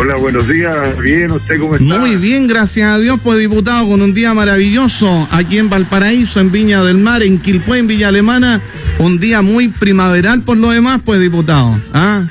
[0.00, 0.98] Hola, buenos días.
[0.98, 1.98] Bien, ¿usted cómo está?
[1.98, 6.50] Muy bien, gracias a Dios, pues diputado, con un día maravilloso aquí en Valparaíso, en
[6.50, 8.62] Viña del Mar, en Quilpué, en Villa Alemana.
[8.98, 11.78] Un día muy primaveral por lo demás, pues diputado.
[11.92, 12.24] ¿Ah?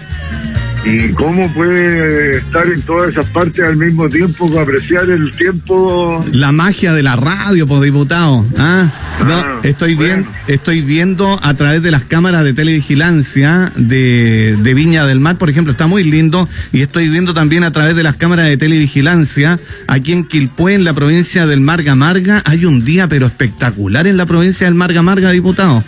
[0.86, 6.26] ¿Y cómo puede estar en todas esas partes al mismo tiempo apreciar el tiempo?
[6.32, 8.46] La magia de la radio, pues diputado.
[8.58, 8.88] ¿Ah?
[9.28, 10.16] No, Ah, estoy, bueno.
[10.16, 15.38] bien, estoy viendo a través de las cámaras de televigilancia de, de Viña del Mar,
[15.38, 16.48] por ejemplo, está muy lindo.
[16.72, 20.86] Y estoy viendo también a través de las cámaras de televigilancia aquí en Quilpué, en
[20.86, 22.42] la provincia del Marga Marga.
[22.46, 25.84] Hay un día, pero espectacular en la provincia del Marga Marga, diputado.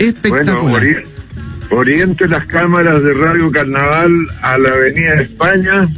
[0.00, 1.04] Espectacular.
[1.70, 4.12] Oriente las cámaras de Radio Carnaval
[4.42, 5.88] a la Avenida España,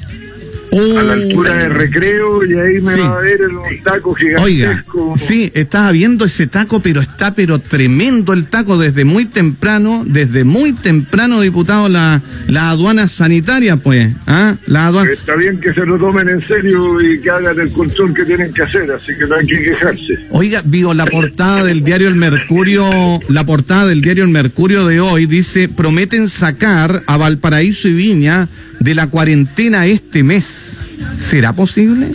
[0.73, 3.01] a la altura de Recreo, y ahí me Sí.
[3.01, 4.11] va a ver el un taco
[4.43, 5.15] Oiga, gigantesco.
[5.19, 10.45] sí, estaba viendo ese taco, pero está pero tremendo el taco desde muy temprano, desde
[10.45, 14.57] muy temprano, diputado, la, la aduana sanitaria, pues, ¿ah?
[14.67, 15.11] La aduana.
[15.13, 18.53] Está bien que se lo tomen en serio y que hagan el control que tienen
[18.53, 20.19] que hacer, así que no hay que quejarse.
[20.31, 25.01] Oiga, vio la portada del diario El Mercurio, la portada del diario El Mercurio de
[25.01, 28.49] hoy dice, prometen sacar a Valparaíso y Viña
[28.81, 30.85] de la cuarentena este mes.
[31.19, 32.09] ¿Será posible?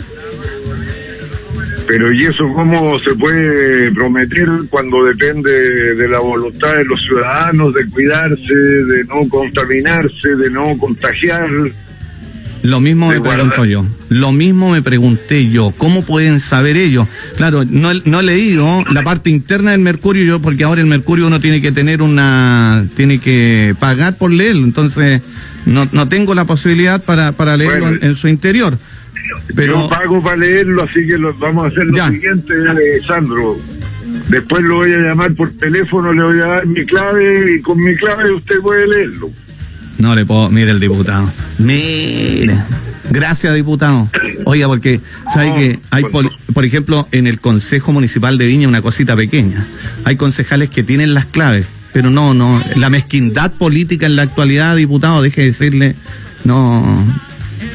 [1.86, 7.74] Pero ¿y eso cómo se puede prometer cuando depende de la voluntad de los ciudadanos
[7.74, 11.48] de cuidarse, de no contaminarse, de no contagiar?
[12.64, 13.84] Lo mismo me pregunto yo.
[14.08, 15.74] Lo mismo me pregunté yo.
[15.76, 17.06] ¿Cómo pueden saber ellos?
[17.36, 20.86] Claro, no, he- no he leído la parte interna del Mercurio yo, porque ahora el
[20.86, 24.64] Mercurio uno tiene que tener una, tiene que pagar por leerlo.
[24.64, 25.20] Entonces,
[25.66, 27.98] no, no tengo la posibilidad para, para leerlo Bueno.
[28.00, 28.78] en, en su interior.
[29.54, 32.08] Pero, Yo pago para leerlo, así que lo- vamos a hacer lo Ya.
[32.10, 33.58] siguiente, eh, Sandro.
[34.30, 37.78] Después lo voy a llamar por teléfono, le voy a dar mi clave y con
[37.78, 39.30] mi clave usted puede leerlo.
[39.98, 41.30] No le puedo, mire el diputado.
[41.58, 42.56] Mire.
[43.10, 44.08] Gracias, diputado.
[44.44, 45.00] Oiga, porque,
[45.32, 49.66] ¿sabe que hay, por, por ejemplo, en el Consejo Municipal de Viña, una cosita pequeña?
[50.04, 52.62] Hay concejales que tienen las claves, pero no, no.
[52.76, 55.94] La mezquindad política en la actualidad, diputado, deje de decirle,
[56.44, 56.82] no,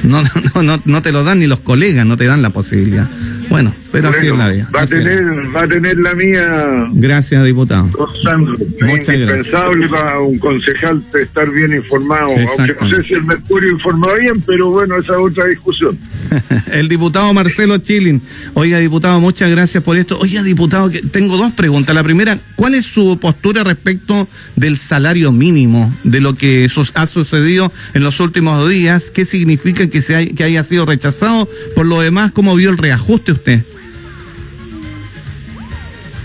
[0.04, 0.24] no,
[0.56, 3.08] no, no, no te lo dan ni los colegas, no te dan la posibilidad.
[3.50, 4.70] Bueno, pero así es la vida.
[4.76, 5.24] va a tener,
[5.56, 7.90] va a tener la mía Gracias, diputado.
[8.24, 13.72] Sandro, es indispensable para un concejal estar bien informado, aunque no sé si el Mercurio
[13.72, 15.98] informa bien, pero bueno, esa es otra discusión.
[16.72, 18.22] El diputado Marcelo Chilin.
[18.54, 20.18] Oiga, diputado, muchas gracias por esto.
[20.20, 21.96] Oiga, diputado, que tengo dos preguntas.
[21.96, 27.72] La primera, ¿cuál es su postura respecto del salario mínimo, de lo que ha sucedido
[27.94, 29.06] en los últimos días?
[29.12, 31.50] ¿Qué significa que, se hay- que haya sido rechazado?
[31.76, 33.64] Por lo demás, ¿cómo vio el reajuste usted?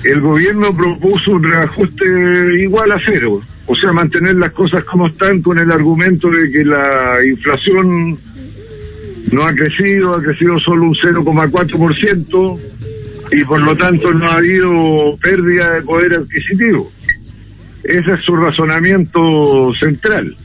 [0.05, 2.05] El gobierno propuso un reajuste
[2.59, 6.63] igual a cero, o sea, mantener las cosas como están con el argumento de que
[6.63, 8.19] la inflación
[9.33, 12.61] no ha crecido, ha crecido solo un 0,4%
[13.33, 16.93] y por lo tanto no ha habido pérdida de poder adquisitivo.
[17.83, 20.37] Ese es su razonamiento central.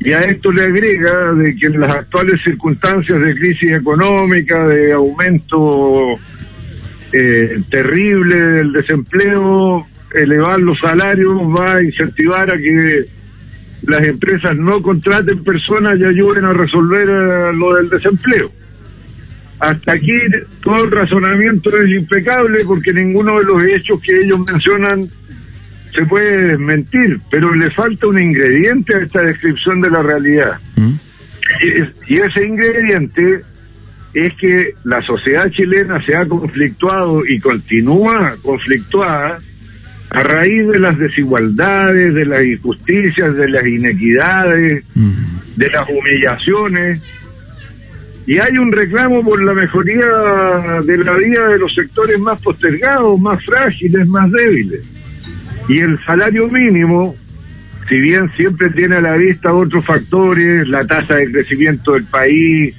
[0.00, 4.92] Y a esto le agrega de que en las actuales circunstancias de crisis económica, de
[4.92, 6.18] aumento
[7.12, 13.04] eh, terrible del desempleo, elevar los salarios va a incentivar a que
[13.86, 18.50] las empresas no contraten personas y ayuden a resolver eh, lo del desempleo.
[19.58, 20.12] Hasta aquí
[20.62, 25.06] todo el razonamiento es impecable porque ninguno de los hechos que ellos mencionan
[25.94, 30.58] se puede desmentir, pero le falta un ingrediente a esta descripción de la realidad.
[30.76, 30.92] ¿Mm?
[31.62, 33.42] Y, es- y ese ingrediente
[34.14, 39.38] es que la sociedad chilena se ha conflictuado y continúa conflictuada
[40.10, 44.84] a raíz de las desigualdades, de las injusticias, de las inequidades,
[45.56, 47.26] de las humillaciones.
[48.26, 50.06] Y hay un reclamo por la mejoría
[50.84, 54.84] de la vida de los sectores más postergados, más frágiles, más débiles.
[55.68, 57.14] Y el salario mínimo,
[57.88, 62.74] si bien siempre tiene a la vista otros factores, la tasa de crecimiento del país,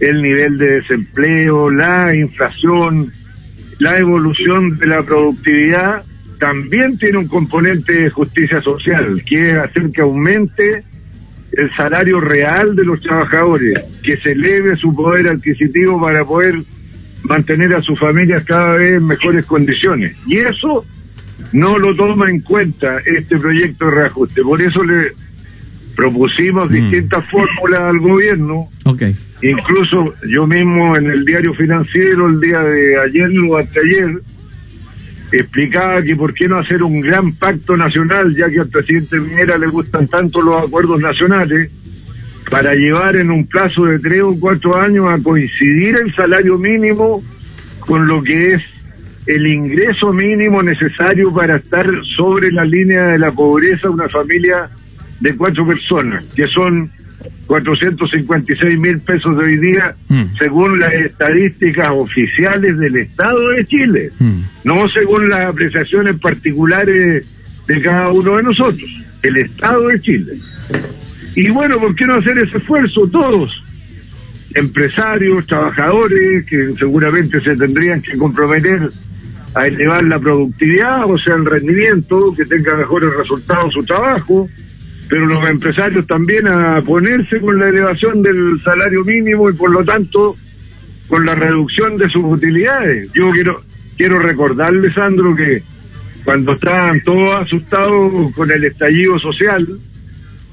[0.00, 3.12] el nivel de desempleo, la inflación,
[3.78, 6.02] la evolución de la productividad,
[6.38, 10.84] también tiene un componente de justicia social, que es hacer que aumente
[11.52, 16.56] el salario real de los trabajadores, que se eleve su poder adquisitivo para poder
[17.22, 20.16] mantener a sus familias cada vez en mejores condiciones.
[20.26, 20.84] Y eso
[21.52, 24.42] no lo toma en cuenta este proyecto de reajuste.
[24.42, 25.12] Por eso le
[25.96, 26.74] propusimos Mm.
[26.74, 28.68] distintas fórmulas al gobierno.
[28.84, 29.02] Ok.
[29.42, 34.20] Incluso yo mismo en el diario financiero el día de ayer o anteayer
[35.32, 39.58] explicaba que por qué no hacer un gran pacto nacional, ya que al presidente Piñera
[39.58, 41.70] le gustan tanto los acuerdos nacionales,
[42.48, 47.20] para llevar en un plazo de tres o cuatro años a coincidir el salario mínimo
[47.80, 48.62] con lo que es
[49.26, 54.70] el ingreso mínimo necesario para estar sobre la línea de la pobreza una familia
[55.20, 56.90] de cuatro personas, que son
[57.46, 60.24] 456 mil pesos de hoy día, mm.
[60.38, 64.40] según las estadísticas oficiales del Estado de Chile, mm.
[64.64, 67.26] no según las apreciaciones particulares
[67.66, 68.90] de cada uno de nosotros,
[69.22, 70.32] el Estado de Chile.
[71.34, 73.64] Y bueno, ¿por qué no hacer ese esfuerzo todos?
[74.54, 78.90] Empresarios, trabajadores, que seguramente se tendrían que comprometer
[79.54, 84.48] a elevar la productividad, o sea, el rendimiento, que tenga mejores resultados su trabajo,
[85.08, 89.84] pero los empresarios también a ponerse con la elevación del salario mínimo y por lo
[89.84, 90.36] tanto
[91.08, 93.10] con la reducción de sus utilidades.
[93.12, 93.60] Yo quiero
[93.96, 95.62] quiero recordarle, Sandro, que
[96.24, 99.66] cuando estaban todos asustados con el estallido social,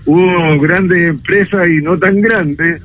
[0.05, 2.81] hubo grandes empresas y no tan grandes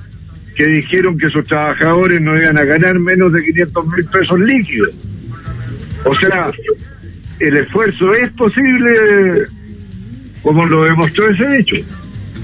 [0.55, 4.97] que dijeron que sus trabajadores no iban a ganar menos de 500 mil pesos líquidos.
[6.05, 6.51] O sea,
[7.39, 9.45] el esfuerzo es posible
[10.43, 11.77] como lo demostró ese hecho.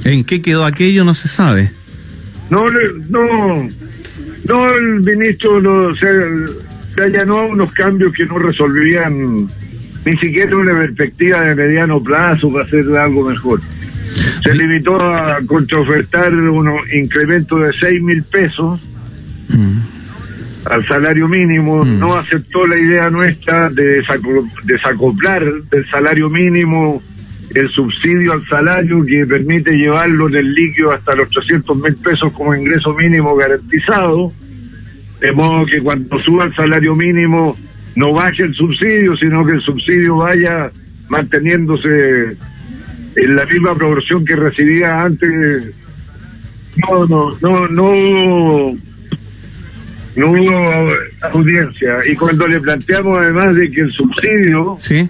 [0.04, 1.04] ¿En qué quedó aquello?
[1.04, 1.70] No se sabe.
[2.50, 2.64] No,
[3.08, 3.68] no,
[4.44, 6.06] no, el ministro no, se,
[6.94, 9.48] se allanó a unos cambios que no resolvían
[10.04, 13.60] ni siquiera una perspectiva de mediano plazo para hacer algo mejor.
[14.44, 18.80] Se limitó a contraofertar un incremento de 6 mil pesos
[19.48, 19.78] mm.
[20.66, 21.98] al salario mínimo, mm.
[21.98, 24.04] no aceptó la idea nuestra de
[24.64, 27.02] desacoplar del salario mínimo
[27.54, 32.32] el subsidio al salario que permite llevarlo en el líquido hasta los 300 mil pesos
[32.32, 34.32] como ingreso mínimo garantizado,
[35.20, 37.56] de modo que cuando suba el salario mínimo
[37.96, 40.70] no baje el subsidio, sino que el subsidio vaya
[41.08, 42.36] manteniéndose
[43.16, 45.72] en la misma proporción que recibía antes.
[46.88, 48.76] No, no, no, no
[50.16, 50.92] no hubo
[51.32, 51.98] audiencia.
[52.06, 55.08] Y cuando le planteamos además de que el subsidio ¿Sí?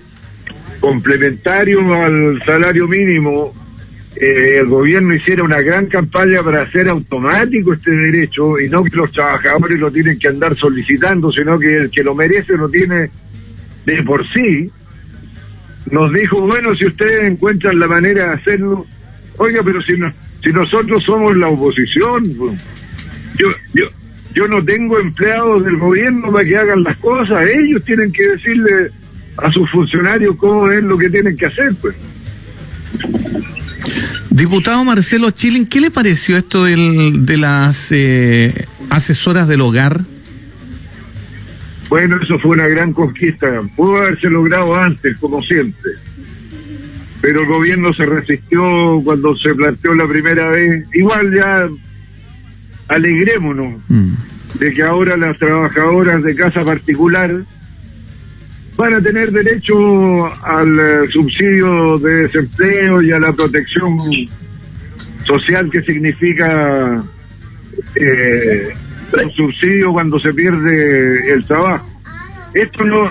[0.85, 3.55] Complementario al salario mínimo,
[4.17, 8.95] eh, el gobierno hiciera una gran campaña para hacer automático este derecho y no que
[8.95, 13.09] los trabajadores lo tienen que andar solicitando, sino que el que lo merece lo tiene
[13.87, 14.67] de por sí,
[15.91, 18.85] nos dijo, bueno, si ustedes encuentran la manera de hacerlo,
[19.39, 22.63] oiga, pero si, no, si nosotros somos la oposición, pues,
[23.39, 23.87] yo, yo,
[24.35, 28.91] yo no tengo empleados del gobierno para que hagan las cosas, ellos tienen que decirle
[29.37, 31.95] a sus funcionarios cómo es lo que tienen que hacer, pues.
[34.31, 40.01] Diputado Marcelo Chilin, ¿qué le pareció esto del, de las eh, asesoras del hogar?
[41.89, 43.47] Bueno, eso fue una gran conquista.
[43.77, 45.93] Pudo haberse logrado antes, como siempre.
[47.21, 50.87] Pero el gobierno se resistió cuando se planteó la primera vez.
[50.93, 51.69] Igual ya
[52.89, 54.09] alegrémonos mm.
[54.59, 57.45] de que ahora las trabajadoras de casa particular
[58.77, 63.99] van a tener derecho al eh, subsidio de desempleo y a la protección
[65.25, 67.03] social que significa
[67.95, 68.75] eh,
[69.23, 71.89] un subsidio cuando se pierde el trabajo.
[72.55, 73.11] Esto no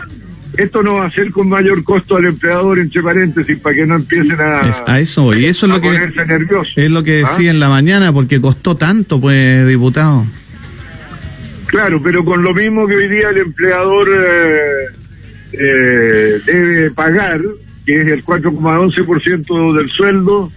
[0.57, 3.95] esto no va a ser con mayor costo al empleador, entre paréntesis, para que no
[3.95, 5.89] empiecen a, a eso, y eso es lo que
[6.75, 7.31] es lo que ¿Ah?
[7.31, 10.25] decía en la mañana, porque costó tanto, pues, diputado.
[11.65, 14.95] Claro, pero con lo mismo que hoy día el empleador eh,
[15.53, 17.41] eh, debe pagar,
[17.85, 20.51] que es el 4,11% del sueldo,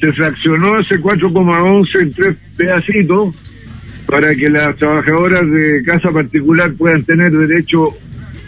[0.00, 3.34] se fraccionó ese 4,11 en tres pedacitos
[4.06, 7.88] para que las trabajadoras de casa particular puedan tener derecho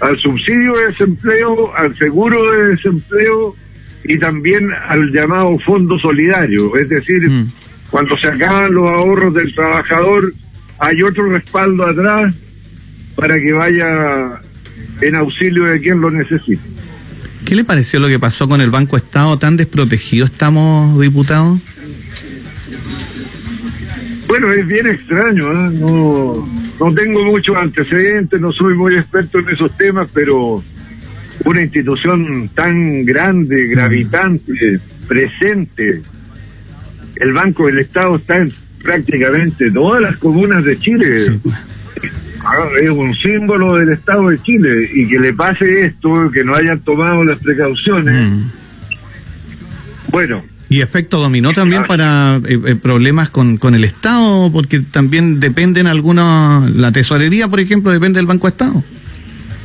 [0.01, 3.55] al subsidio de desempleo, al seguro de desempleo
[4.03, 6.77] y también al llamado fondo solidario.
[6.77, 7.53] Es decir, mm.
[7.91, 10.33] cuando se acaban los ahorros del trabajador,
[10.81, 12.35] hay otro respaldo atrás
[13.15, 14.42] para que vaya
[15.03, 16.63] en auxilio de quien lo necesite.
[17.45, 19.37] ¿Qué le pareció lo que pasó con el Banco Estado?
[19.39, 21.61] ¿Tan desprotegido estamos, diputados?
[24.29, 25.71] Bueno, es bien extraño, ¿eh?
[25.75, 26.49] no,
[26.81, 30.63] no tengo muchos antecedentes, no soy muy experto en esos temas, pero
[31.45, 36.01] una institución tan grande, gravitante, presente,
[37.17, 38.51] el Banco del Estado está en
[38.83, 41.39] prácticamente todas las comunas de Chile.
[41.43, 41.55] Pues
[42.81, 46.81] es un símbolo del Estado de Chile y que le pase esto, que no hayan
[46.81, 48.15] tomado las precauciones.
[48.15, 48.51] Mm.
[50.11, 50.45] Bueno.
[50.69, 55.87] Y efecto dominó también para eh, eh, problemas con, con el Estado, porque también dependen
[55.87, 58.83] algunos, la tesorería, por ejemplo, depende del Banco Estado.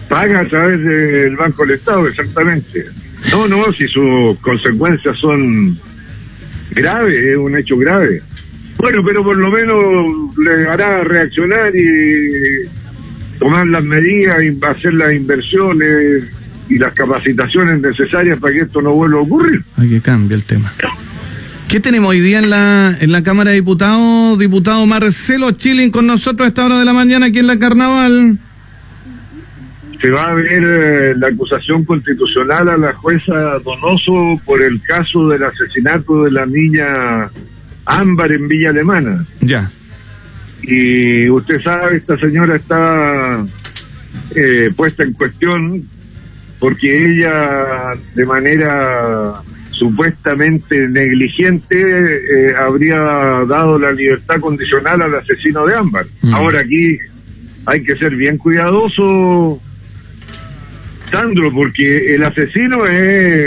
[0.10, 2.86] Paga a través del Banco del Estado, exactamente.
[3.32, 5.78] No, no, si sus consecuencias son
[6.72, 8.22] graves, es un hecho grave.
[8.78, 12.68] Bueno, pero por lo menos le hará reaccionar y
[13.40, 14.38] tomar las medidas,
[14.70, 16.24] hacer las inversiones
[16.70, 19.64] y las capacitaciones necesarias para que esto no vuelva a ocurrir.
[19.78, 20.72] Hay que cambiar el tema.
[21.68, 24.40] ¿Qué tenemos hoy día en la, en la Cámara de Diputados?
[24.40, 28.38] Diputado Marcelo Chilling con nosotros a esta hora de la mañana aquí en la Carnaval.
[30.00, 33.34] Se va a ver eh, la acusación constitucional a la jueza
[33.66, 37.30] Donoso por el caso del asesinato de la niña
[37.88, 39.26] Ámbar en Villa Alemana.
[39.42, 39.72] Ya.
[40.62, 43.46] Y usted sabe, esta señora está
[44.36, 45.88] eh, puesta en cuestión
[46.60, 49.34] porque ella de manera
[49.72, 56.06] supuestamente negligente eh, habría dado la libertad condicional al asesino de Ámbar.
[56.22, 56.34] Mm.
[56.34, 56.98] Ahora aquí
[57.66, 59.62] hay que ser bien cuidadoso,
[61.10, 63.42] Sandro, porque el asesino es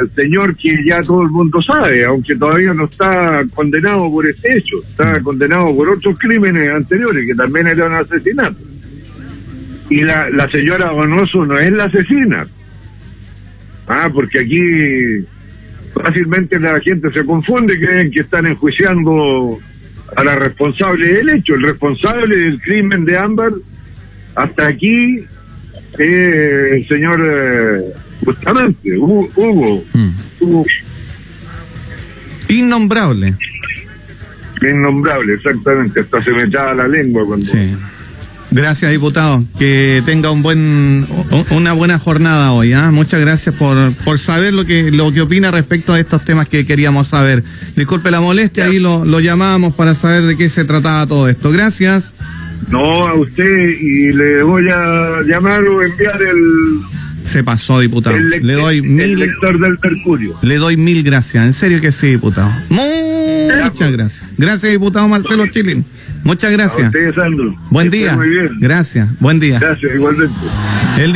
[0.00, 4.56] el señor que ya todo el mundo sabe, aunque todavía no está condenado por este
[4.56, 8.62] hecho, está condenado por otros crímenes anteriores que también eran asesinatos.
[9.90, 12.46] Y la, señora Bonoso no es la asesina.
[13.86, 15.26] Ah, porque aquí
[15.92, 19.58] fácilmente la gente se confunde, creen que están enjuiciando
[20.16, 21.54] a la responsable del hecho.
[21.54, 23.52] El responsable del crimen de Ámbar,
[24.34, 25.26] hasta aquí,
[25.98, 27.80] el señor eh,
[28.22, 29.28] Bustamante, Hugo.
[29.36, 30.08] Hugo, Mm.
[30.40, 30.64] Hugo,
[32.48, 33.34] Innombrable.
[34.62, 36.00] innombrable, exactamente.
[36.00, 37.50] Hasta se me echaba la lengua cuando...
[37.50, 37.74] Sí.
[38.50, 39.42] Gracias, diputado.
[39.58, 41.06] Que tenga un buen,
[41.50, 42.72] una buena jornada hoy.
[42.72, 42.90] ¿ah?
[42.92, 46.64] Muchas gracias por, por saber lo que, lo que opina respecto a estos temas que
[46.64, 47.42] queríamos saber.
[47.74, 51.50] Disculpe la molestia, ahí lo, lo llamamos para saber de qué se trataba todo esto.
[51.50, 52.13] Gracias.
[52.70, 56.80] No, a usted y le voy a llamar o enviar el,
[57.24, 58.16] Se pasó, diputado.
[58.16, 60.34] el, Le doy el mil, lector del Mercurio.
[60.42, 61.44] le doy mil gracias.
[61.46, 62.50] En serio que sí, diputado.
[62.68, 64.24] Muchas gracias.
[64.36, 65.84] Gracias, diputado Marcelo Chilin.
[66.22, 66.86] Muchas A gracias.
[66.86, 67.54] usted, Sandro.
[67.70, 68.16] Buen día.
[68.16, 68.58] Muy bien.
[68.58, 69.08] Gracias.
[69.20, 69.58] Buen día.
[69.58, 70.34] Gracias, igualmente.
[70.98, 71.12] El